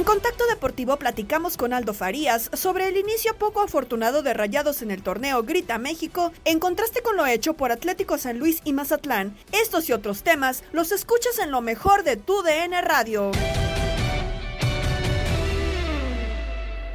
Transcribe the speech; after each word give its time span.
En 0.00 0.06
Contacto 0.06 0.46
Deportivo 0.46 0.96
platicamos 0.96 1.58
con 1.58 1.74
Aldo 1.74 1.92
Farías 1.92 2.50
sobre 2.54 2.88
el 2.88 2.96
inicio 2.96 3.36
poco 3.38 3.60
afortunado 3.60 4.22
de 4.22 4.32
Rayados 4.32 4.80
en 4.80 4.90
el 4.90 5.02
torneo 5.02 5.42
Grita 5.42 5.76
México, 5.76 6.32
en 6.46 6.58
contraste 6.58 7.02
con 7.02 7.18
lo 7.18 7.26
hecho 7.26 7.52
por 7.52 7.70
Atlético 7.70 8.16
San 8.16 8.38
Luis 8.38 8.62
y 8.64 8.72
Mazatlán. 8.72 9.36
Estos 9.52 9.90
y 9.90 9.92
otros 9.92 10.22
temas 10.22 10.64
los 10.72 10.90
escuchas 10.90 11.38
en 11.38 11.50
lo 11.50 11.60
mejor 11.60 12.02
de 12.02 12.16
tu 12.16 12.32
DN 12.42 12.80
Radio. 12.80 13.30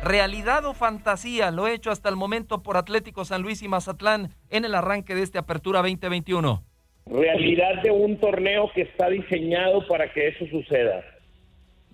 realidad 0.04 0.66
o 0.66 0.74
fantasía 0.74 1.52
lo 1.52 1.68
hecho 1.68 1.92
hasta 1.92 2.10
el 2.10 2.16
momento 2.16 2.64
por 2.64 2.76
Atlético 2.76 3.24
San 3.24 3.44
Luis 3.44 3.62
y 3.62 3.68
Mazatlán 3.68 4.32
en 4.50 4.66
el 4.66 4.74
arranque 4.74 5.14
de 5.14 5.22
esta 5.22 5.42
apertura 5.42 5.84
2021. 5.84 6.64
realidad 7.06 7.84
de 7.84 7.92
un 7.92 8.20
torneo 8.20 8.72
que 8.74 8.82
está 8.82 9.12
diseñado 9.12 9.88
para 9.88 10.12
que 10.12 10.30
eso 10.30 10.48
suceda. 10.48 11.04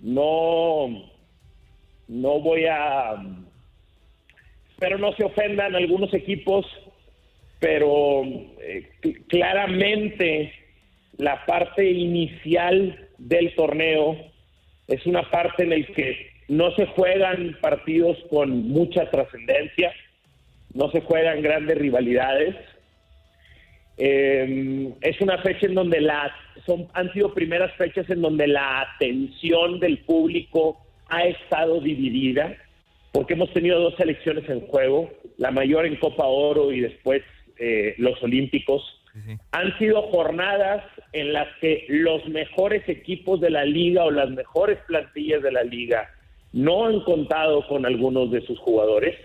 No, 0.02 1.10
no 2.08 2.40
voy 2.40 2.64
a, 2.68 3.14
espero 4.72 4.98
no 4.98 5.12
se 5.14 5.24
ofendan 5.24 5.74
algunos 5.76 6.12
equipos, 6.12 6.66
pero 7.60 8.24
eh, 8.60 8.90
cl- 9.00 9.24
claramente 9.28 10.52
la 11.18 11.46
parte 11.46 11.88
inicial 11.88 13.08
del 13.18 13.54
torneo 13.54 14.16
es 14.88 15.06
una 15.06 15.30
parte 15.30 15.62
en 15.62 15.70
la 15.70 15.86
que 15.94 16.30
no 16.48 16.74
se 16.74 16.86
juegan 16.86 17.56
partidos 17.60 18.18
con 18.28 18.68
mucha 18.68 19.08
trascendencia, 19.08 19.92
no 20.74 20.90
se 20.90 21.00
juegan 21.02 21.42
grandes 21.42 21.78
rivalidades. 21.78 22.56
Eh, 24.04 24.92
es 25.00 25.20
una 25.20 25.38
fecha 25.38 25.66
en 25.66 25.76
donde 25.76 26.00
las 26.00 26.32
son 26.66 26.88
han 26.92 27.12
sido 27.12 27.32
primeras 27.32 27.72
fechas 27.76 28.10
en 28.10 28.20
donde 28.20 28.48
la 28.48 28.80
atención 28.80 29.78
del 29.78 29.98
público 29.98 30.84
ha 31.08 31.22
estado 31.22 31.80
dividida 31.80 32.52
porque 33.12 33.34
hemos 33.34 33.52
tenido 33.52 33.78
dos 33.78 33.94
selecciones 33.96 34.48
en 34.48 34.62
juego, 34.62 35.08
la 35.36 35.52
mayor 35.52 35.86
en 35.86 35.94
Copa 35.94 36.26
Oro 36.26 36.72
y 36.72 36.80
después 36.80 37.22
eh, 37.58 37.94
los 37.98 38.20
Olímpicos. 38.24 38.82
Han 39.52 39.78
sido 39.78 40.02
jornadas 40.10 40.82
en 41.12 41.32
las 41.32 41.46
que 41.60 41.84
los 41.88 42.26
mejores 42.26 42.88
equipos 42.88 43.40
de 43.40 43.50
la 43.50 43.64
liga 43.64 44.02
o 44.02 44.10
las 44.10 44.30
mejores 44.30 44.78
plantillas 44.88 45.42
de 45.42 45.52
la 45.52 45.62
liga 45.62 46.10
no 46.52 46.86
han 46.86 47.00
contado 47.02 47.64
con 47.68 47.86
algunos 47.86 48.32
de 48.32 48.40
sus 48.40 48.58
jugadores. 48.58 49.16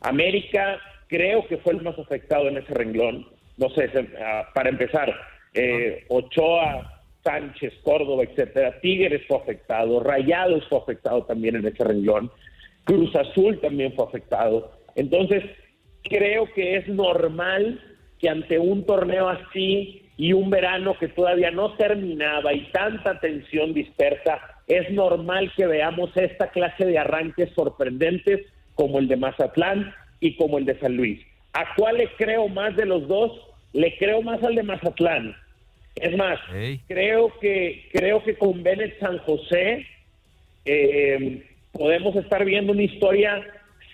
América 0.00 0.80
creo 1.08 1.46
que 1.48 1.58
fue 1.58 1.74
el 1.74 1.82
más 1.82 1.98
afectado 1.98 2.48
en 2.48 2.56
ese 2.56 2.72
renglón. 2.72 3.35
No 3.56 3.70
sé, 3.70 3.90
ah, 4.20 4.48
para 4.54 4.68
empezar, 4.68 5.14
eh, 5.54 6.04
Ochoa, 6.08 7.02
Sánchez, 7.24 7.74
Córdoba, 7.82 8.24
etcétera. 8.24 8.78
Tigres 8.80 9.22
fue 9.26 9.38
afectado, 9.38 10.00
Rayados 10.00 10.66
fue 10.68 10.78
afectado 10.78 11.24
también 11.24 11.56
en 11.56 11.66
ese 11.66 11.82
renglón, 11.82 12.30
Cruz 12.84 13.14
Azul 13.16 13.58
también 13.60 13.92
fue 13.94 14.04
afectado. 14.04 14.70
Entonces, 14.94 15.42
creo 16.04 16.46
que 16.54 16.76
es 16.76 16.88
normal 16.88 17.80
que 18.20 18.28
ante 18.28 18.58
un 18.58 18.86
torneo 18.86 19.28
así 19.28 20.02
y 20.16 20.32
un 20.32 20.50
verano 20.50 20.96
que 20.98 21.08
todavía 21.08 21.50
no 21.50 21.74
terminaba 21.76 22.54
y 22.54 22.70
tanta 22.70 23.18
tensión 23.20 23.74
dispersa, 23.74 24.40
es 24.66 24.90
normal 24.90 25.52
que 25.56 25.66
veamos 25.66 26.10
esta 26.16 26.50
clase 26.50 26.86
de 26.86 26.98
arranques 26.98 27.50
sorprendentes 27.54 28.46
como 28.74 28.98
el 28.98 29.08
de 29.08 29.16
Mazatlán 29.16 29.92
y 30.20 30.36
como 30.36 30.58
el 30.58 30.64
de 30.64 30.78
San 30.78 30.96
Luis. 30.96 31.20
¿A 31.56 31.74
cuál 31.74 31.96
le 31.96 32.08
creo 32.18 32.48
más 32.48 32.76
de 32.76 32.84
los 32.84 33.08
dos? 33.08 33.32
Le 33.72 33.96
creo 33.96 34.20
más 34.20 34.42
al 34.44 34.56
de 34.56 34.62
Mazatlán. 34.62 35.34
Es 35.94 36.14
más, 36.14 36.38
creo 36.86 37.32
que 37.40 37.88
creo 37.90 38.22
que 38.22 38.36
con 38.36 38.62
Bennett 38.62 39.00
San 39.00 39.16
José 39.20 39.86
eh, 40.66 41.42
podemos 41.72 42.14
estar 42.16 42.44
viendo 42.44 42.72
una 42.72 42.82
historia 42.82 43.42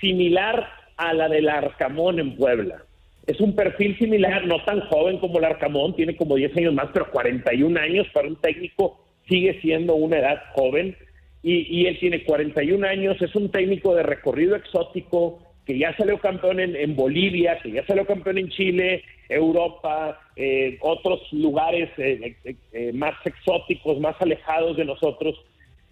similar 0.01 0.69
a 0.97 1.15
la 1.15 1.29
del 1.29 1.49
Arcamón 1.49 2.19
en 2.19 2.35
Puebla. 2.35 2.83
Es 3.29 3.41
un 3.41 3.55
perfil 3.55 3.97
similar, 3.97 4.45
no 4.45 4.65
tan 4.65 4.81
joven 4.89 5.19
como 5.19 5.39
el 5.39 5.45
Arcamón, 5.45 5.95
tiene 5.95 6.17
como 6.17 6.35
10 6.35 6.57
años 6.57 6.75
más, 6.75 6.89
pero 6.93 7.13
41 7.13 7.79
años 7.79 8.09
para 8.13 8.27
un 8.27 8.35
técnico 8.41 9.01
sigue 9.29 9.61
siendo 9.61 9.95
una 9.95 10.19
edad 10.19 10.43
joven. 10.55 10.97
Y, 11.45 11.83
y 11.83 11.87
él 11.87 11.97
tiene 12.01 12.25
41 12.25 12.85
años, 12.85 13.23
es 13.23 13.33
un 13.37 13.53
técnico 13.53 13.95
de 13.95 14.03
recorrido 14.03 14.57
exótico, 14.57 15.52
que 15.67 15.79
ya 15.79 15.97
salió 15.97 16.19
campeón 16.19 16.61
en, 16.61 16.97
Bolivia, 16.97 17.59
que 17.63 17.71
ya 17.71 17.87
salió 17.87 18.05
campeón 18.05 18.39
en 18.39 18.49
Chile, 18.51 19.05
Europa, 19.29 20.21
eh, 20.37 20.77
otros 20.81 21.21
lugares 21.33 21.91
eh, 21.99 22.37
eh, 22.45 22.57
eh, 22.73 22.93
más 22.93 23.15
exóticos, 23.25 24.01
más 24.01 24.17
alejados 24.21 24.77
de 24.77 24.85
nosotros. 24.85 25.37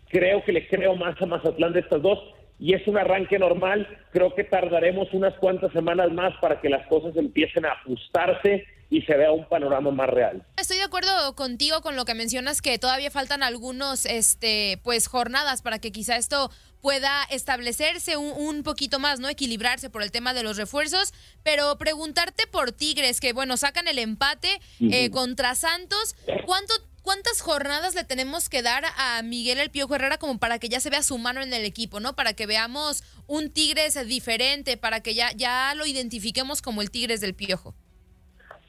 Creo 0.08 0.42
que 0.44 0.52
le 0.52 0.66
creo 0.66 0.96
más 0.96 1.20
a 1.22 1.26
Mazatlán 1.26 1.72
de 1.72 1.80
estas 1.80 2.02
dos 2.02 2.18
y 2.58 2.74
es 2.74 2.86
un 2.88 2.98
arranque 2.98 3.38
normal. 3.38 3.86
Creo 4.12 4.34
que 4.34 4.44
tardaremos 4.44 5.08
unas 5.12 5.34
cuantas 5.34 5.72
semanas 5.72 6.12
más 6.12 6.34
para 6.40 6.60
que 6.60 6.68
las 6.68 6.86
cosas 6.88 7.16
empiecen 7.16 7.64
a 7.64 7.72
ajustarse 7.72 8.66
y 8.90 9.02
se 9.02 9.16
vea 9.16 9.30
un 9.30 9.44
panorama 9.44 9.92
más 9.92 10.10
real. 10.10 10.42
Estoy 10.56 10.78
de 10.78 10.82
acuerdo 10.82 11.34
contigo 11.36 11.80
con 11.80 11.94
lo 11.94 12.04
que 12.04 12.14
mencionas 12.14 12.60
que 12.60 12.76
todavía 12.78 13.10
faltan 13.10 13.44
algunos 13.44 14.04
este 14.04 14.80
pues 14.82 15.06
jornadas 15.06 15.62
para 15.62 15.78
que 15.78 15.92
quizá 15.92 16.16
esto 16.16 16.50
pueda 16.80 17.24
establecerse 17.30 18.16
un, 18.16 18.32
un 18.32 18.62
poquito 18.62 18.98
más, 18.98 19.20
¿no? 19.20 19.28
Equilibrarse 19.28 19.90
por 19.90 20.02
el 20.02 20.10
tema 20.10 20.34
de 20.34 20.42
los 20.42 20.56
refuerzos, 20.56 21.12
pero 21.42 21.76
preguntarte 21.78 22.46
por 22.46 22.72
Tigres, 22.72 23.20
que 23.20 23.32
bueno, 23.32 23.56
sacan 23.56 23.88
el 23.88 23.98
empate 23.98 24.60
eh, 24.80 25.10
contra 25.10 25.54
Santos, 25.54 26.16
¿cuánto 26.46 26.74
¿Cuántas 27.02 27.40
jornadas 27.40 27.94
le 27.94 28.04
tenemos 28.04 28.50
que 28.50 28.60
dar 28.60 28.84
a 28.98 29.22
Miguel 29.22 29.58
El 29.58 29.70
Piojo 29.70 29.94
Herrera 29.94 30.18
como 30.18 30.38
para 30.38 30.58
que 30.58 30.68
ya 30.68 30.80
se 30.80 30.90
vea 30.90 31.02
su 31.02 31.16
mano 31.16 31.40
en 31.40 31.52
el 31.54 31.64
equipo, 31.64 31.98
¿no? 31.98 32.14
Para 32.14 32.34
que 32.34 32.44
veamos 32.44 33.02
un 33.26 33.50
Tigres 33.50 34.06
diferente, 34.06 34.76
para 34.76 35.02
que 35.02 35.14
ya, 35.14 35.30
ya 35.34 35.74
lo 35.74 35.86
identifiquemos 35.86 36.60
como 36.60 36.82
el 36.82 36.90
Tigres 36.90 37.22
del 37.22 37.34
Piojo. 37.34 37.74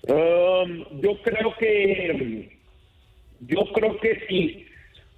Um, 0.04 1.02
yo 1.02 1.22
creo 1.22 1.54
que 1.60 2.58
yo 3.42 3.64
creo 3.74 4.00
que 4.00 4.26
sí. 4.30 4.66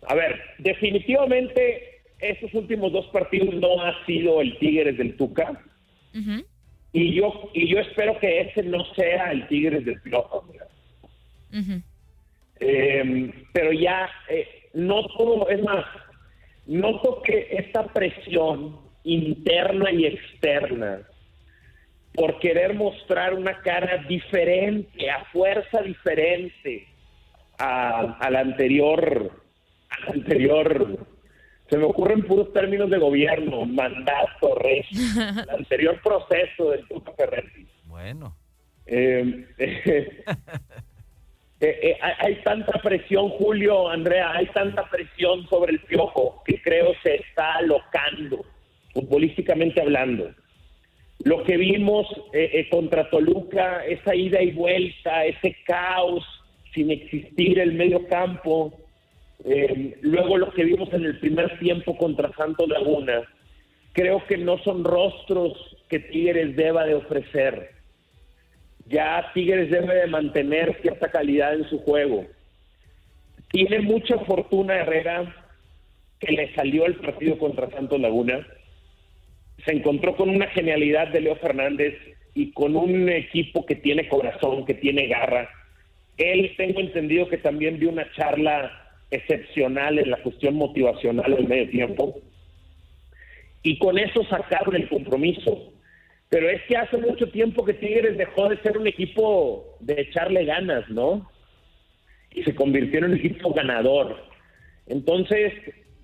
A 0.07 0.15
ver, 0.15 0.41
definitivamente 0.57 1.92
estos 2.29 2.53
últimos 2.53 2.91
dos 2.91 3.05
partidos 3.07 3.53
no 3.55 3.81
ha 3.81 4.05
sido 4.05 4.41
el 4.41 4.57
Tigres 4.59 4.97
del 4.97 5.15
Tuca. 5.17 5.61
Y 6.91 7.13
yo 7.13 7.49
y 7.53 7.67
yo 7.67 7.79
espero 7.79 8.19
que 8.19 8.41
ese 8.41 8.63
no 8.63 8.85
sea 8.93 9.31
el 9.31 9.47
Tigres 9.47 9.85
del 9.85 10.01
Piojo. 10.01 10.45
Em, 12.59 13.31
pero 13.51 13.71
ya 13.73 14.09
eh, 14.29 14.47
no 14.73 15.05
todo, 15.07 15.49
es 15.49 15.61
más, 15.63 15.85
noto 16.65 17.21
que 17.23 17.47
esta 17.51 17.87
presión 17.87 18.79
interna 19.03 19.91
y 19.91 20.05
externa 20.05 21.01
por 22.13 22.39
querer 22.39 22.75
mostrar 22.75 23.33
una 23.33 23.59
cara 23.61 23.97
diferente, 24.07 25.09
a 25.09 25.25
fuerza 25.25 25.81
diferente 25.81 26.87
a, 27.57 28.29
la 28.29 28.39
anterior, 28.39 29.31
al 29.89 30.13
anterior, 30.13 31.07
se 31.69 31.77
me 31.77 31.85
ocurren 31.85 32.23
puros 32.23 32.51
términos 32.53 32.89
de 32.89 32.97
gobierno, 32.97 33.65
mandato, 33.65 34.55
rey, 34.55 34.85
el 34.91 35.49
anterior 35.49 35.99
proceso 36.01 36.71
del 36.71 36.87
Tuca 36.87 37.13
Ferretti. 37.13 37.67
Bueno. 37.85 38.35
Eh, 38.85 39.47
Eh, 41.63 41.79
eh, 41.81 41.97
hay 42.01 42.35
tanta 42.43 42.73
presión, 42.81 43.29
Julio, 43.29 43.87
Andrea, 43.87 44.33
hay 44.33 44.47
tanta 44.47 44.83
presión 44.89 45.47
sobre 45.47 45.71
el 45.71 45.79
piojo 45.79 46.43
que 46.45 46.61
creo 46.61 46.93
se 47.01 47.15
está 47.15 47.53
alocando, 47.53 48.43
futbolísticamente 48.93 49.79
hablando. 49.79 50.29
Lo 51.23 51.41
que 51.45 51.55
vimos 51.55 52.05
eh, 52.33 52.67
contra 52.69 53.09
Toluca, 53.09 53.85
esa 53.85 54.13
ida 54.13 54.41
y 54.41 54.51
vuelta, 54.51 55.23
ese 55.23 55.55
caos 55.65 56.25
sin 56.73 56.91
existir 56.91 57.57
el 57.59 57.71
medio 57.75 58.05
campo, 58.09 58.77
luego 60.01 60.37
lo 60.37 60.51
que 60.51 60.63
vimos 60.63 60.91
en 60.93 61.05
el 61.05 61.19
primer 61.19 61.59
tiempo 61.59 61.97
contra 61.97 62.31
Santo 62.33 62.65
Laguna, 62.65 63.21
creo 63.91 64.25
que 64.25 64.37
no 64.37 64.57
son 64.59 64.83
rostros 64.83 65.77
que 65.89 65.99
Tigres 65.99 66.55
deba 66.55 66.85
de 66.85 66.95
ofrecer 66.95 67.73
ya 68.87 69.31
Tigres 69.33 69.69
debe 69.69 69.95
de 69.95 70.07
mantener 70.07 70.77
cierta 70.81 71.09
calidad 71.09 71.53
en 71.53 71.67
su 71.69 71.79
juego. 71.79 72.25
Tiene 73.51 73.81
mucha 73.81 74.17
fortuna 74.19 74.75
Herrera 74.75 75.35
que 76.19 76.31
le 76.31 76.53
salió 76.55 76.85
el 76.85 76.95
partido 76.95 77.37
contra 77.37 77.69
Santos 77.69 77.99
Laguna. 77.99 78.45
Se 79.65 79.71
encontró 79.71 80.15
con 80.15 80.29
una 80.29 80.47
genialidad 80.47 81.09
de 81.09 81.21
Leo 81.21 81.35
Fernández 81.37 81.95
y 82.33 82.51
con 82.51 82.75
un 82.75 83.09
equipo 83.09 83.65
que 83.65 83.75
tiene 83.75 84.07
corazón, 84.07 84.65
que 84.65 84.73
tiene 84.73 85.07
garra. 85.07 85.49
Él 86.17 86.53
tengo 86.57 86.79
entendido 86.79 87.27
que 87.27 87.37
también 87.37 87.79
dio 87.79 87.89
una 87.89 88.11
charla 88.13 88.82
excepcional 89.13 89.99
en 89.99 90.09
la 90.09 90.17
cuestión 90.17 90.55
motivacional 90.55 91.35
del 91.35 91.47
medio 91.47 91.69
tiempo. 91.69 92.19
Y 93.61 93.77
con 93.77 93.97
eso 93.97 94.23
sacaron 94.25 94.75
el 94.75 94.89
compromiso. 94.89 95.71
Pero 96.29 96.49
es 96.49 96.61
que 96.63 96.75
hace 96.75 96.97
mucho 96.97 97.29
tiempo 97.29 97.63
que 97.63 97.75
Tigres 97.75 98.17
dejó 98.17 98.49
de 98.49 98.57
ser 98.57 98.77
un 98.77 98.87
equipo 98.87 99.77
de 99.79 100.01
echarle 100.01 100.45
ganas, 100.45 100.89
¿no? 100.89 101.29
Y 102.31 102.43
se 102.43 102.55
convirtió 102.55 102.99
en 102.99 103.05
un 103.05 103.17
equipo 103.17 103.53
ganador. 103.53 104.17
Entonces, 104.87 105.53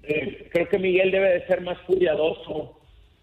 eh, 0.04 0.48
creo 0.52 0.70
que 0.70 0.78
Miguel 0.78 1.12
debe 1.12 1.30
de 1.30 1.48
ser 1.48 1.62
más 1.62 1.80
cuidadoso 1.80 2.80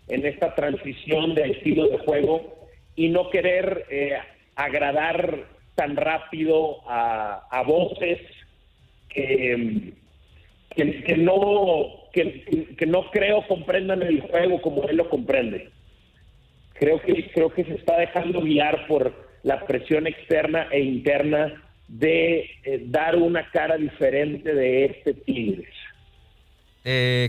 en 0.09 0.27
esta 0.27 0.55
transición 0.55 1.35
de 1.35 1.51
estilo 1.53 1.89
de 1.89 1.99
juego 1.99 2.69
y 2.97 3.09
no 3.09 3.31
querer 3.31 3.85
eh, 3.91 4.19
agradar 4.57 5.47
tan 5.75 5.97
rápido 5.97 6.79
a, 6.89 7.63
voces 7.67 8.19
que, 9.17 9.95
que, 11.05 11.17
no, 11.17 12.11
que 12.13 12.87
no 12.87 13.11
creo 13.11 13.47
comprendan 13.49 14.03
el 14.03 14.21
juego 14.21 14.61
como 14.61 14.87
él 14.89 14.97
lo 14.97 15.09
comprende 15.09 15.71
creo 16.79 17.01
que 17.01 17.31
creo 17.33 17.53
que 17.53 17.65
se 17.65 17.75
está 17.75 17.99
dejando 17.99 18.43
guiar 18.43 18.87
por 18.87 19.13
la 19.43 19.65
presión 19.65 20.07
externa 20.07 20.69
e 20.71 20.81
interna 20.81 21.63
de 21.89 22.51
eh, 22.65 22.83
dar 22.87 23.17
una 23.17 23.51
cara 23.51 23.77
diferente 23.77 24.53
de 24.53 24.87
este 24.87 25.15
Tigres. 25.15 25.73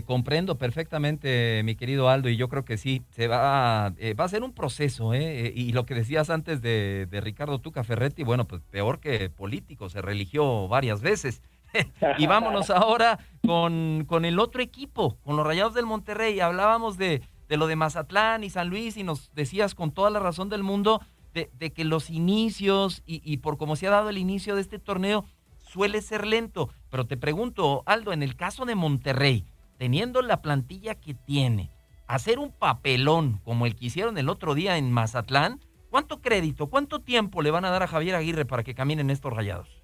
comprendo 0.06 0.56
perfectamente, 0.58 1.62
mi 1.64 1.74
querido 1.74 2.08
Aldo, 2.08 2.28
y 2.28 2.36
yo 2.36 2.48
creo 2.48 2.64
que 2.64 2.76
sí, 2.76 3.02
se 3.10 3.28
va, 3.28 3.94
eh, 3.98 4.14
va 4.14 4.24
a 4.24 4.28
ser 4.28 4.42
un 4.42 4.54
proceso, 4.54 5.14
¿eh? 5.14 5.52
y 5.54 5.72
lo 5.72 5.84
que 5.84 5.94
decías 5.94 6.30
antes 6.30 6.60
de, 6.60 7.06
de, 7.06 7.20
Ricardo 7.20 7.60
Tuca 7.60 7.84
Ferretti, 7.84 8.24
bueno, 8.24 8.46
pues 8.46 8.62
peor 8.70 9.00
que 9.00 9.30
político, 9.30 9.88
se 9.88 10.02
religió 10.02 10.68
varias 10.68 11.02
veces. 11.02 11.42
y 12.18 12.26
vámonos 12.26 12.70
ahora 12.70 13.18
con, 13.46 14.04
con 14.06 14.24
el 14.24 14.38
otro 14.38 14.62
equipo, 14.62 15.18
con 15.24 15.36
los 15.36 15.46
Rayados 15.46 15.74
del 15.74 15.86
Monterrey. 15.86 16.40
Hablábamos 16.40 16.98
de, 16.98 17.22
de 17.48 17.56
lo 17.56 17.66
de 17.66 17.76
Mazatlán 17.76 18.44
y 18.44 18.50
San 18.50 18.68
Luis 18.68 18.96
y 18.96 19.02
nos 19.02 19.32
decías 19.34 19.74
con 19.74 19.90
toda 19.90 20.10
la 20.10 20.20
razón 20.20 20.48
del 20.48 20.62
mundo 20.62 21.00
de, 21.32 21.72
que 21.72 21.84
los 21.84 22.10
inicios 22.10 23.02
y, 23.06 23.36
por 23.38 23.58
cómo 23.58 23.76
se 23.76 23.86
ha 23.86 23.90
dado 23.90 24.10
el 24.10 24.18
inicio 24.18 24.54
de 24.54 24.60
este 24.60 24.78
torneo 24.78 25.24
suele 25.58 26.02
ser 26.02 26.26
lento. 26.26 26.70
Pero 26.90 27.06
te 27.06 27.16
pregunto, 27.16 27.82
Aldo, 27.86 28.12
en 28.12 28.22
el 28.22 28.36
caso 28.36 28.64
de 28.64 28.74
Monterrey, 28.74 29.44
teniendo 29.78 30.22
la 30.22 30.42
plantilla 30.42 30.94
que 30.96 31.14
tiene, 31.14 31.70
hacer 32.06 32.38
un 32.38 32.50
papelón 32.50 33.40
como 33.44 33.66
el 33.66 33.76
que 33.76 33.86
hicieron 33.86 34.18
el 34.18 34.28
otro 34.28 34.54
día 34.54 34.78
en 34.78 34.90
Mazatlán, 34.90 35.60
¿cuánto 35.90 36.20
crédito, 36.20 36.68
cuánto 36.68 37.00
tiempo 37.00 37.42
le 37.42 37.50
van 37.50 37.64
a 37.64 37.70
dar 37.70 37.82
a 37.82 37.88
Javier 37.88 38.16
Aguirre 38.16 38.44
para 38.44 38.64
que 38.64 38.74
caminen 38.74 39.10
estos 39.10 39.32
rayados? 39.32 39.77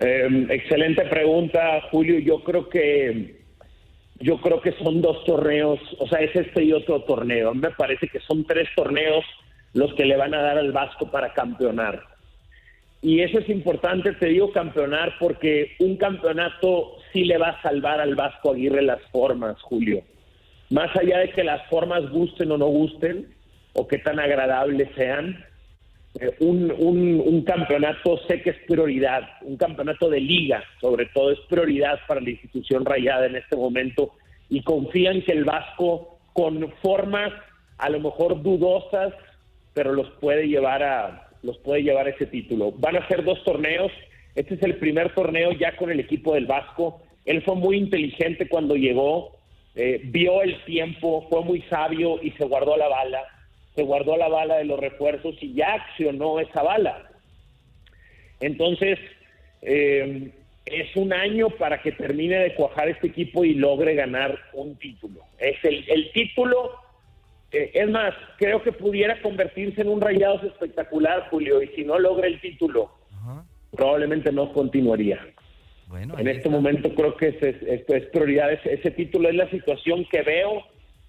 Em, 0.00 0.50
excelente 0.50 1.04
pregunta, 1.06 1.80
Julio. 1.90 2.18
Yo 2.18 2.42
creo 2.42 2.68
que 2.68 3.42
yo 4.20 4.40
creo 4.40 4.60
que 4.60 4.72
son 4.72 5.02
dos 5.02 5.24
torneos, 5.24 5.80
o 5.98 6.06
sea, 6.06 6.20
es 6.20 6.34
este 6.34 6.64
y 6.64 6.72
otro 6.72 7.02
torneo. 7.02 7.54
Me 7.54 7.70
parece 7.70 8.08
que 8.08 8.20
son 8.20 8.44
tres 8.44 8.68
torneos 8.74 9.24
los 9.72 9.92
que 9.94 10.04
le 10.04 10.16
van 10.16 10.34
a 10.34 10.42
dar 10.42 10.58
al 10.58 10.72
Vasco 10.72 11.10
para 11.10 11.32
campeonar. 11.32 12.02
Y 13.02 13.20
eso 13.20 13.38
es 13.38 13.48
importante, 13.50 14.12
te 14.14 14.28
digo 14.28 14.50
campeonar, 14.50 15.16
porque 15.18 15.72
un 15.80 15.96
campeonato 15.96 16.96
sí 17.12 17.24
le 17.24 17.36
va 17.36 17.48
a 17.48 17.62
salvar 17.62 18.00
al 18.00 18.14
Vasco 18.14 18.52
Aguirre 18.52 18.82
las 18.82 19.02
formas, 19.10 19.60
Julio. 19.60 20.02
Más 20.70 20.94
allá 20.96 21.18
de 21.18 21.30
que 21.30 21.44
las 21.44 21.68
formas 21.68 22.08
gusten 22.08 22.50
o 22.52 22.56
no 22.56 22.66
gusten, 22.66 23.28
o 23.74 23.86
qué 23.86 23.98
tan 23.98 24.18
agradables 24.18 24.88
sean, 24.96 25.44
eh, 26.20 26.32
un, 26.38 26.70
un, 26.70 27.42
campeonato 27.42 28.18
sé 28.28 28.40
que 28.40 28.50
es 28.50 28.56
prioridad, 28.68 29.22
un 29.42 29.56
campeonato 29.56 30.08
de 30.08 30.20
liga 30.20 30.62
sobre 30.80 31.06
todo 31.06 31.32
es 31.32 31.40
prioridad 31.48 31.98
para 32.06 32.20
la 32.20 32.30
institución 32.30 32.84
rayada 32.84 33.26
en 33.26 33.34
este 33.34 33.56
momento 33.56 34.12
y 34.48 34.62
confían 34.62 35.22
que 35.22 35.32
el 35.32 35.44
Vasco 35.44 36.18
con 36.32 36.72
formas 36.82 37.32
a 37.78 37.88
lo 37.88 37.98
mejor 37.98 38.42
dudosas, 38.42 39.12
pero 39.72 39.92
los 39.92 40.08
puede 40.20 40.46
llevar 40.46 40.84
a 40.84 41.30
los 41.42 41.58
puede 41.58 41.82
llevar 41.82 42.08
ese 42.08 42.26
título. 42.26 42.72
Van 42.78 42.96
a 42.96 43.06
ser 43.08 43.24
dos 43.24 43.42
torneos, 43.42 43.90
este 44.36 44.54
es 44.54 44.62
el 44.62 44.76
primer 44.76 45.12
torneo 45.14 45.50
ya 45.52 45.76
con 45.76 45.90
el 45.90 45.98
equipo 45.98 46.34
del 46.34 46.46
Vasco. 46.46 47.02
Él 47.24 47.42
fue 47.42 47.56
muy 47.56 47.76
inteligente 47.76 48.48
cuando 48.48 48.76
llegó, 48.76 49.32
eh, 49.74 50.00
vio 50.04 50.42
el 50.42 50.64
tiempo, 50.64 51.26
fue 51.28 51.42
muy 51.42 51.60
sabio 51.62 52.22
y 52.22 52.30
se 52.32 52.44
guardó 52.44 52.76
la 52.76 52.88
bala 52.88 53.33
se 53.74 53.82
guardó 53.82 54.16
la 54.16 54.28
bala 54.28 54.56
de 54.56 54.64
los 54.64 54.78
refuerzos 54.78 55.34
y 55.40 55.54
ya 55.54 55.74
accionó 55.74 56.38
esa 56.38 56.62
bala. 56.62 57.10
Entonces, 58.40 58.98
eh, 59.62 60.30
es 60.66 60.96
un 60.96 61.12
año 61.12 61.50
para 61.50 61.82
que 61.82 61.92
termine 61.92 62.38
de 62.38 62.54
cuajar 62.54 62.88
este 62.88 63.08
equipo 63.08 63.44
y 63.44 63.54
logre 63.54 63.94
ganar 63.94 64.38
un 64.52 64.76
título. 64.76 65.20
Es 65.38 65.56
el, 65.64 66.10
título, 66.12 66.72
eh, 67.52 67.70
es 67.74 67.88
más, 67.90 68.14
creo 68.38 68.62
que 68.62 68.72
pudiera 68.72 69.20
convertirse 69.20 69.82
en 69.82 69.88
un 69.88 70.00
rayados 70.00 70.42
espectacular, 70.44 71.28
Julio, 71.30 71.62
y 71.62 71.68
si 71.68 71.84
no 71.84 71.98
logra 71.98 72.26
el 72.26 72.40
título, 72.40 72.92
probablemente 73.72 74.30
no 74.30 74.52
continuaría. 74.52 75.26
Bueno, 75.88 76.18
en 76.18 76.28
este 76.28 76.48
momento 76.48 76.94
creo 76.94 77.16
que 77.16 77.28
es, 77.28 77.86
es 77.88 78.06
prioridad, 78.06 78.52
ese 78.52 78.90
título 78.90 79.28
es 79.28 79.34
la 79.34 79.50
situación 79.50 80.06
que 80.10 80.22
veo 80.22 80.64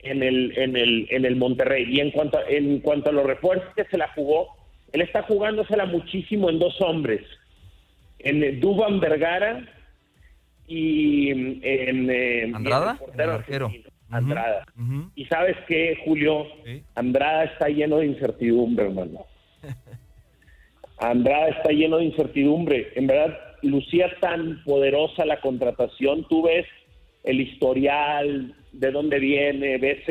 en 0.05 0.23
el, 0.23 0.57
en 0.57 0.75
el, 0.75 1.07
en 1.09 1.25
el 1.25 1.35
Monterrey. 1.35 1.85
Y 1.89 1.99
en 1.99 2.11
cuanto, 2.11 2.37
a, 2.37 2.43
en 2.47 2.79
cuanto 2.79 3.09
a 3.09 3.13
los 3.13 3.25
refuerzos 3.25 3.73
que 3.75 3.85
se 3.85 3.97
la 3.97 4.07
jugó, 4.13 4.55
él 4.93 5.01
está 5.01 5.23
jugándosela 5.23 5.85
muchísimo 5.85 6.49
en 6.49 6.59
dos 6.59 6.79
hombres, 6.79 7.21
en 8.19 8.59
Duban 8.59 8.99
Vergara 8.99 9.67
y 10.67 11.31
en, 11.31 12.09
eh, 12.09 12.51
Andrada, 12.53 12.97
Andrada. 14.09 14.65
Y 15.15 15.25
sabes 15.25 15.57
qué, 15.67 15.97
Julio, 16.05 16.45
Andrada 16.95 17.43
está 17.45 17.67
lleno 17.67 17.97
de 17.97 18.07
incertidumbre, 18.07 18.85
hermano. 18.85 19.25
Andrada 20.97 21.49
está 21.49 21.71
lleno 21.71 21.97
de 21.97 22.05
incertidumbre. 22.05 22.93
En 22.95 23.07
verdad, 23.07 23.37
lucía 23.61 24.09
tan 24.21 24.63
poderosa 24.63 25.25
la 25.25 25.41
contratación. 25.41 26.25
Tú 26.29 26.43
ves 26.43 26.65
el 27.23 27.41
historial, 27.41 28.55
de 28.79 28.91
dónde 28.91 29.19
viene, 29.19 29.77
ves 29.77 30.03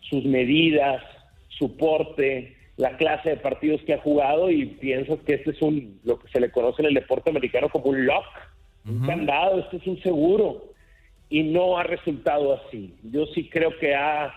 sus 0.00 0.24
medidas, 0.24 1.02
su 1.48 1.76
porte, 1.76 2.56
la 2.76 2.96
clase 2.96 3.30
de 3.30 3.36
partidos 3.36 3.80
que 3.82 3.94
ha 3.94 3.98
jugado 3.98 4.50
y 4.50 4.66
pienso 4.66 5.22
que 5.24 5.34
este 5.34 5.50
es 5.50 5.62
un 5.62 5.98
lo 6.04 6.18
que 6.18 6.28
se 6.28 6.40
le 6.40 6.50
conoce 6.50 6.82
en 6.82 6.88
el 6.88 6.94
deporte 6.94 7.30
americano 7.30 7.68
como 7.68 7.86
un 7.86 8.04
lock, 8.04 8.26
un 8.86 9.04
candado, 9.06 9.60
este 9.60 9.78
es 9.78 9.86
un 9.86 10.00
seguro 10.02 10.72
y 11.28 11.42
no 11.42 11.78
ha 11.78 11.82
resultado 11.82 12.54
así. 12.54 12.94
Yo 13.02 13.26
sí 13.26 13.48
creo 13.48 13.76
que 13.78 13.94
ha 13.94 14.32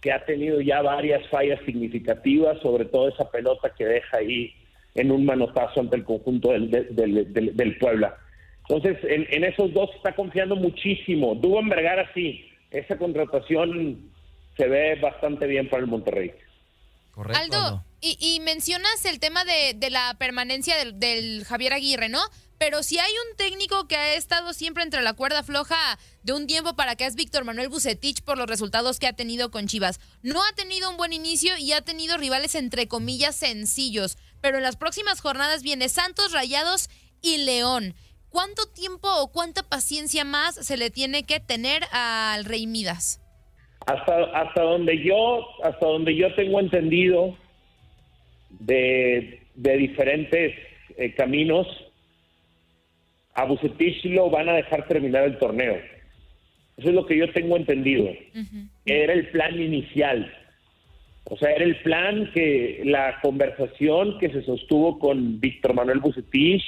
que 0.00 0.12
ha 0.12 0.24
tenido 0.24 0.60
ya 0.60 0.82
varias 0.82 1.26
fallas 1.28 1.60
significativas, 1.64 2.60
sobre 2.60 2.84
todo 2.84 3.08
esa 3.08 3.30
pelota 3.30 3.72
que 3.76 3.84
deja 3.84 4.18
ahí 4.18 4.52
en 4.94 5.10
un 5.10 5.24
manotazo 5.24 5.80
ante 5.80 5.96
el 5.96 6.04
conjunto 6.04 6.52
del, 6.52 6.70
del, 6.70 7.56
del, 7.56 7.78
Puebla. 7.78 8.16
Entonces, 8.68 8.98
en, 9.04 9.26
en, 9.30 9.44
esos 9.44 9.72
dos 9.72 9.90
está 9.96 10.12
confiando 10.12 10.56
muchísimo. 10.56 11.34
Dubán 11.34 11.68
Vergara 11.68 12.10
sí, 12.14 12.45
esa 12.70 12.96
contratación 12.98 14.12
se 14.56 14.66
ve 14.66 14.96
bastante 14.96 15.46
bien 15.46 15.68
para 15.68 15.82
el 15.82 15.88
Monterrey. 15.88 16.32
Aldo, 17.34 17.82
y, 18.00 18.18
y, 18.20 18.40
mencionas 18.40 19.04
el 19.06 19.20
tema 19.20 19.44
de, 19.44 19.72
de 19.74 19.88
la 19.88 20.16
permanencia 20.18 20.76
del, 20.76 21.00
del, 21.00 21.44
Javier 21.46 21.72
Aguirre, 21.72 22.10
¿no? 22.10 22.20
Pero 22.58 22.82
si 22.82 22.98
hay 22.98 23.10
un 23.30 23.36
técnico 23.36 23.86
que 23.86 23.96
ha 23.96 24.14
estado 24.14 24.52
siempre 24.52 24.82
entre 24.82 25.02
la 25.02 25.14
cuerda 25.14 25.42
floja 25.42 25.76
de 26.22 26.32
un 26.32 26.46
tiempo 26.46 26.74
para 26.74 26.96
que 26.96 27.06
es 27.06 27.14
Víctor 27.14 27.44
Manuel 27.44 27.68
Bucetich 27.68 28.22
por 28.22 28.38
los 28.38 28.46
resultados 28.46 28.98
que 28.98 29.06
ha 29.06 29.12
tenido 29.12 29.50
con 29.50 29.66
Chivas. 29.66 30.00
No 30.22 30.42
ha 30.42 30.52
tenido 30.54 30.90
un 30.90 30.96
buen 30.96 31.12
inicio 31.12 31.56
y 31.58 31.72
ha 31.72 31.82
tenido 31.82 32.16
rivales 32.16 32.54
entre 32.54 32.88
comillas 32.88 33.36
sencillos. 33.36 34.16
Pero 34.40 34.56
en 34.56 34.62
las 34.62 34.76
próximas 34.76 35.20
jornadas 35.20 35.62
viene 35.62 35.88
Santos, 35.88 36.32
Rayados 36.32 36.88
y 37.20 37.38
León. 37.38 37.94
¿Cuánto 38.30 38.62
tiempo 38.74 39.08
o 39.20 39.32
cuánta 39.32 39.62
paciencia 39.62 40.24
más 40.24 40.54
se 40.54 40.76
le 40.76 40.90
tiene 40.90 41.24
que 41.24 41.40
tener 41.40 41.82
al 41.92 42.44
Rey 42.44 42.66
Midas? 42.66 43.20
Hasta, 43.86 44.24
hasta 44.38 44.62
donde 44.62 45.02
yo, 45.02 45.46
hasta 45.62 45.86
donde 45.86 46.14
yo 46.14 46.34
tengo 46.34 46.60
entendido 46.60 47.36
de, 48.50 49.42
de 49.54 49.76
diferentes 49.76 50.54
eh, 50.96 51.14
caminos, 51.14 51.66
a 53.34 53.44
Bucetich 53.44 54.04
lo 54.06 54.30
van 54.30 54.48
a 54.48 54.54
dejar 54.54 54.88
terminar 54.88 55.24
el 55.24 55.38
torneo. 55.38 55.76
Eso 56.76 56.88
es 56.88 56.94
lo 56.94 57.06
que 57.06 57.16
yo 57.16 57.32
tengo 57.32 57.56
entendido. 57.56 58.10
Era 58.84 59.12
el 59.12 59.28
plan 59.30 59.60
inicial. 59.60 60.30
O 61.24 61.36
sea, 61.36 61.50
era 61.50 61.64
el 61.64 61.76
plan 61.82 62.30
que 62.32 62.82
la 62.84 63.20
conversación 63.20 64.18
que 64.18 64.30
se 64.30 64.42
sostuvo 64.42 64.98
con 64.98 65.40
Víctor 65.40 65.74
Manuel 65.74 66.00
Bucetich 66.00 66.62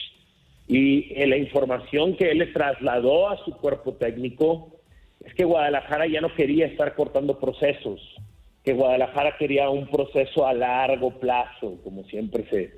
y 0.68 1.14
la 1.26 1.36
información 1.36 2.14
que 2.16 2.30
él 2.30 2.38
le 2.38 2.46
trasladó 2.48 3.30
a 3.30 3.42
su 3.44 3.52
cuerpo 3.56 3.94
técnico 3.94 4.78
es 5.24 5.34
que 5.34 5.44
Guadalajara 5.44 6.06
ya 6.06 6.20
no 6.20 6.34
quería 6.34 6.66
estar 6.66 6.94
cortando 6.94 7.38
procesos, 7.38 8.00
que 8.62 8.74
Guadalajara 8.74 9.36
quería 9.38 9.70
un 9.70 9.86
proceso 9.86 10.46
a 10.46 10.52
largo 10.52 11.18
plazo, 11.18 11.80
como 11.82 12.04
siempre 12.04 12.44
se, 12.50 12.70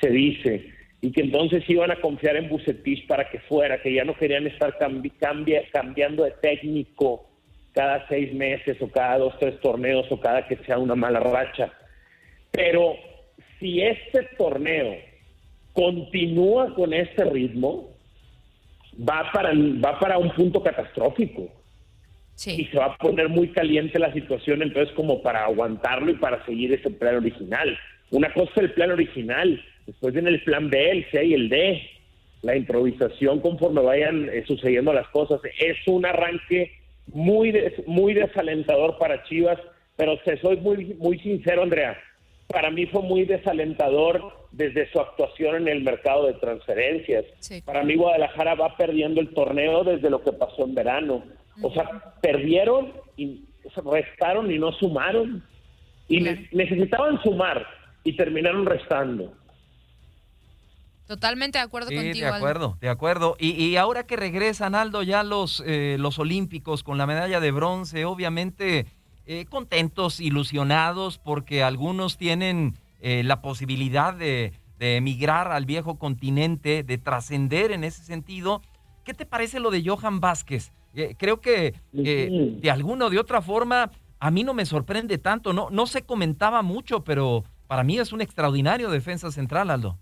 se 0.00 0.10
dice, 0.10 0.70
y 1.00 1.10
que 1.10 1.22
entonces 1.22 1.68
iban 1.68 1.90
a 1.90 2.00
confiar 2.00 2.36
en 2.36 2.48
Bucetich 2.48 3.08
para 3.08 3.28
que 3.28 3.40
fuera, 3.40 3.82
que 3.82 3.92
ya 3.92 4.04
no 4.04 4.14
querían 4.14 4.46
estar 4.46 4.78
cambiando 4.78 6.24
de 6.24 6.30
técnico 6.40 7.28
cada 7.72 8.06
seis 8.06 8.32
meses 8.32 8.80
o 8.80 8.88
cada 8.88 9.18
dos, 9.18 9.34
tres 9.40 9.58
torneos 9.60 10.06
o 10.10 10.20
cada 10.20 10.46
que 10.46 10.56
sea 10.58 10.78
una 10.78 10.94
mala 10.94 11.18
racha. 11.18 11.72
Pero 12.52 12.94
si 13.58 13.80
este 13.82 14.22
torneo 14.38 14.96
continúa 15.72 16.74
con 16.74 16.92
este 16.92 17.24
ritmo, 17.24 17.90
va 18.98 19.30
para, 19.32 19.52
va 19.52 19.98
para 19.98 20.18
un 20.18 20.30
punto 20.30 20.62
catastrófico. 20.62 21.48
Y 22.44 22.64
se 22.66 22.78
va 22.78 22.86
a 22.86 22.96
poner 22.96 23.28
muy 23.28 23.48
caliente 23.48 23.98
la 23.98 24.12
situación, 24.12 24.62
entonces 24.62 24.92
como 24.94 25.22
para 25.22 25.44
aguantarlo 25.44 26.10
y 26.10 26.16
para 26.16 26.44
seguir 26.44 26.72
ese 26.72 26.90
plan 26.90 27.16
original. 27.16 27.78
Una 28.10 28.32
cosa 28.32 28.50
es 28.56 28.62
el 28.62 28.72
plan 28.72 28.90
original, 28.90 29.62
después 29.86 30.12
viene 30.12 30.30
el 30.30 30.42
plan 30.42 30.68
B, 30.68 30.90
el 30.90 31.10
C 31.10 31.24
y 31.24 31.34
el 31.34 31.48
D. 31.48 31.82
La 32.42 32.56
improvisación 32.56 33.38
conforme 33.38 33.82
vayan 33.82 34.28
eh, 34.28 34.42
sucediendo 34.46 34.92
las 34.92 35.06
cosas. 35.08 35.40
Es 35.60 35.76
un 35.86 36.04
arranque 36.04 36.72
muy, 37.06 37.54
muy 37.86 38.14
desalentador 38.14 38.98
para 38.98 39.22
Chivas, 39.24 39.60
pero 39.96 40.18
te 40.24 40.36
soy 40.40 40.56
muy, 40.56 40.94
muy 40.98 41.20
sincero, 41.20 41.62
Andrea. 41.62 41.96
Para 42.52 42.70
mí 42.70 42.86
fue 42.86 43.02
muy 43.02 43.24
desalentador 43.24 44.46
desde 44.52 44.90
su 44.92 45.00
actuación 45.00 45.56
en 45.56 45.68
el 45.68 45.82
mercado 45.82 46.26
de 46.26 46.34
transferencias. 46.34 47.24
Para 47.64 47.82
mí 47.82 47.96
Guadalajara 47.96 48.54
va 48.54 48.76
perdiendo 48.76 49.20
el 49.20 49.32
torneo 49.32 49.84
desde 49.84 50.10
lo 50.10 50.22
que 50.22 50.32
pasó 50.32 50.64
en 50.64 50.74
verano. 50.74 51.24
O 51.62 51.72
sea, 51.72 52.14
perdieron 52.20 52.92
y 53.16 53.44
restaron 53.90 54.50
y 54.50 54.58
no 54.58 54.72
sumaron. 54.72 55.42
Y 56.08 56.20
necesitaban 56.20 57.22
sumar 57.22 57.66
y 58.04 58.16
terminaron 58.16 58.66
restando. 58.66 59.32
Totalmente 61.06 61.58
de 61.58 61.64
acuerdo 61.64 61.90
contigo. 61.90 62.26
De 62.26 62.32
acuerdo, 62.32 62.78
de 62.80 62.88
acuerdo. 62.88 63.36
Y, 63.38 63.76
ahora 63.76 64.06
que 64.06 64.16
regresan, 64.16 64.74
Aldo, 64.74 65.02
ya 65.02 65.22
los, 65.22 65.62
eh, 65.66 65.96
los 65.98 66.18
Olímpicos 66.18 66.82
con 66.82 66.98
la 66.98 67.06
medalla 67.06 67.40
de 67.40 67.50
bronce, 67.50 68.04
obviamente 68.04 68.86
eh, 69.26 69.44
contentos, 69.46 70.20
ilusionados, 70.20 71.18
porque 71.18 71.62
algunos 71.62 72.18
tienen 72.18 72.74
eh, 73.00 73.22
la 73.24 73.40
posibilidad 73.40 74.14
de, 74.14 74.52
de, 74.78 74.96
emigrar 74.96 75.52
al 75.52 75.64
viejo 75.64 75.98
continente, 75.98 76.82
de 76.82 76.98
trascender 76.98 77.72
en 77.72 77.84
ese 77.84 78.04
sentido. 78.04 78.62
¿Qué 79.04 79.14
te 79.14 79.26
parece 79.26 79.60
lo 79.60 79.70
de 79.70 79.82
Johan 79.84 80.20
Vázquez? 80.20 80.72
creo 81.16 81.40
que 81.40 81.72
de 81.90 82.70
alguna 82.70 83.06
o 83.06 83.10
de 83.10 83.18
otra 83.18 83.40
forma 83.40 83.90
a 84.20 84.30
mí 84.30 84.44
no 84.44 84.54
me 84.54 84.66
sorprende 84.66 85.16
tanto, 85.16 85.52
no, 85.52 85.68
no 85.70 85.86
se 85.86 86.02
comentaba 86.02 86.60
mucho, 86.60 87.02
pero 87.02 87.44
para 87.66 87.82
mí 87.82 87.98
es 87.98 88.12
un 88.12 88.20
extraordinario 88.20 88.90
defensa 88.90 89.32
central, 89.32 89.70
Aldo. 89.70 89.96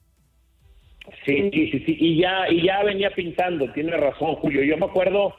Sí, 1.24 1.50
sí, 1.52 1.70
sí, 1.70 1.82
sí, 1.86 1.96
y 1.98 2.20
ya, 2.20 2.50
y 2.50 2.66
ya 2.66 2.82
venía 2.84 3.10
pintando, 3.14 3.72
tiene 3.72 3.96
razón 3.96 4.34
Julio. 4.36 4.62
Yo 4.62 4.76
me 4.76 4.86
acuerdo 4.86 5.34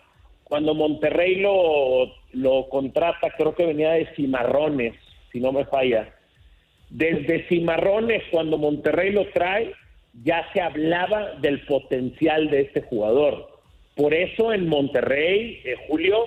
cuando 0.52 0.76
Monterrey 0.76 1.36
lo, 1.36 2.12
lo 2.34 2.68
contrata, 2.68 3.30
creo 3.38 3.56
que 3.56 3.68
venía 3.68 3.92
de 3.92 4.14
Cimarrones, 4.18 4.96
si 5.32 5.40
no 5.40 5.54
me 5.54 5.64
falla. 5.64 6.14
Desde 6.90 7.48
Cimarrones, 7.48 8.22
cuando 8.30 8.58
Monterrey 8.58 9.14
lo 9.14 9.30
trae, 9.30 9.72
ya 10.26 10.46
se 10.52 10.60
hablaba 10.60 11.36
del 11.36 11.66
potencial 11.66 12.50
de 12.50 12.64
este 12.64 12.82
jugador. 12.82 13.62
Por 13.96 14.14
eso 14.14 14.52
en 14.52 14.68
Monterrey, 14.68 15.62
eh, 15.64 15.76
Julio, 15.88 16.26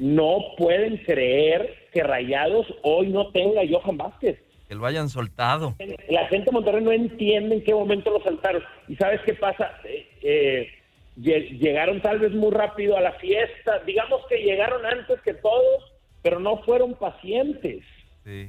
no 0.00 0.38
pueden 0.58 0.96
creer 1.04 1.72
que 1.92 2.02
Rayados 2.02 2.66
hoy 2.82 3.06
no 3.10 3.30
tenga 3.30 3.60
a 3.60 3.68
Johan 3.70 3.98
Vázquez 3.98 4.36
que 4.68 4.76
lo 4.76 4.86
hayan 4.86 5.08
soltado. 5.08 5.74
La 6.08 6.28
gente 6.28 6.46
de 6.46 6.52
Monterrey 6.52 6.82
no 6.82 6.92
entiende 6.92 7.56
en 7.56 7.64
qué 7.64 7.74
momento 7.74 8.10
lo 8.10 8.22
soltaron. 8.22 8.62
¿Y 8.86 8.94
sabes 8.94 9.20
qué 9.26 9.34
pasa? 9.34 9.72
Eh, 9.82 10.06
eh, 10.22 10.68
llegaron 11.20 12.00
tal 12.00 12.18
vez 12.18 12.32
muy 12.32 12.50
rápido 12.50 12.96
a 12.96 13.00
la 13.00 13.12
fiesta. 13.12 13.80
Digamos 13.86 14.22
que 14.28 14.42
llegaron 14.42 14.84
antes 14.86 15.20
que 15.22 15.34
todos, 15.34 15.92
pero 16.22 16.40
no 16.40 16.58
fueron 16.62 16.94
pacientes. 16.94 17.84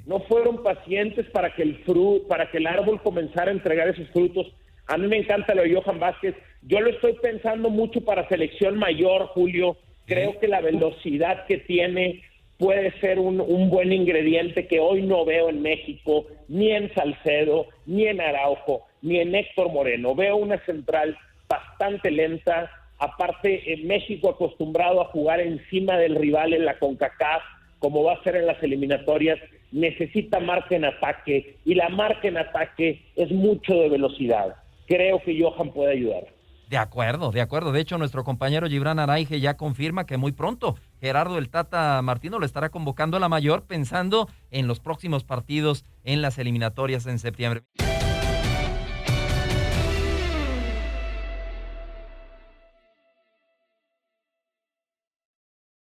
No 0.05 0.19
fueron 0.21 0.61
pacientes 0.61 1.25
para 1.31 1.55
que 1.55 1.63
el 1.63 1.77
fruto, 1.83 2.27
para 2.27 2.51
que 2.51 2.57
el 2.57 2.67
árbol 2.67 3.01
comenzara 3.01 3.49
a 3.49 3.53
entregar 3.53 3.87
esos 3.87 4.07
frutos. 4.09 4.53
A 4.87 4.97
mí 4.97 5.07
me 5.07 5.17
encanta 5.17 5.55
lo 5.55 5.63
de 5.63 5.73
Johan 5.73 5.99
Vázquez. 5.99 6.35
Yo 6.61 6.81
lo 6.81 6.89
estoy 6.89 7.13
pensando 7.13 7.69
mucho 7.69 8.01
para 8.01 8.27
selección 8.27 8.77
mayor, 8.77 9.27
Julio. 9.27 9.77
Creo 10.05 10.37
que 10.39 10.47
la 10.47 10.61
velocidad 10.61 11.45
que 11.47 11.57
tiene, 11.57 12.21
puede 12.57 12.91
ser 12.99 13.17
un, 13.17 13.39
un, 13.39 13.69
buen 13.69 13.91
ingrediente 13.93 14.67
que 14.67 14.79
hoy 14.79 15.01
no 15.01 15.25
veo 15.25 15.49
en 15.49 15.61
México, 15.61 16.27
ni 16.47 16.71
en 16.71 16.93
Salcedo, 16.93 17.67
ni 17.85 18.05
en 18.07 18.19
Araujo, 18.21 18.85
ni 19.01 19.19
en 19.19 19.33
Héctor 19.33 19.71
Moreno. 19.71 20.13
Veo 20.13 20.35
una 20.35 20.63
central 20.65 21.17
bastante 21.51 22.09
lenta, 22.09 22.71
aparte 22.97 23.73
en 23.73 23.87
México 23.87 24.29
acostumbrado 24.29 25.01
a 25.01 25.05
jugar 25.05 25.41
encima 25.41 25.97
del 25.97 26.15
rival 26.15 26.53
en 26.53 26.65
la 26.65 26.79
CONCACAF, 26.79 27.43
como 27.79 28.03
va 28.03 28.13
a 28.13 28.23
ser 28.23 28.37
en 28.37 28.47
las 28.47 28.61
eliminatorias, 28.63 29.39
necesita 29.71 30.39
marca 30.39 30.75
en 30.75 30.85
ataque 30.85 31.57
y 31.65 31.75
la 31.75 31.89
marca 31.89 32.27
en 32.27 32.37
ataque 32.37 33.03
es 33.15 33.31
mucho 33.31 33.73
de 33.73 33.89
velocidad. 33.89 34.55
Creo 34.87 35.21
que 35.21 35.37
Johan 35.41 35.71
puede 35.71 35.93
ayudar. 35.93 36.27
De 36.69 36.77
acuerdo, 36.77 37.31
de 37.31 37.41
acuerdo. 37.41 37.73
De 37.73 37.81
hecho, 37.81 37.97
nuestro 37.97 38.23
compañero 38.23 38.67
Gibran 38.69 38.99
Araige 38.99 39.41
ya 39.41 39.57
confirma 39.57 40.05
que 40.05 40.15
muy 40.15 40.31
pronto 40.31 40.77
Gerardo 41.01 41.37
el 41.37 41.49
Tata 41.49 42.01
Martino 42.01 42.39
lo 42.39 42.45
estará 42.45 42.69
convocando 42.69 43.17
a 43.17 43.19
la 43.19 43.27
mayor 43.27 43.63
pensando 43.63 44.29
en 44.51 44.67
los 44.67 44.79
próximos 44.79 45.25
partidos 45.25 45.83
en 46.05 46.21
las 46.21 46.37
eliminatorias 46.37 47.07
en 47.07 47.19
septiembre. 47.19 47.63